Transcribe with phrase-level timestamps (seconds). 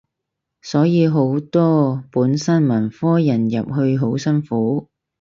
[0.63, 4.89] 所以好多本身文科人入去好辛苦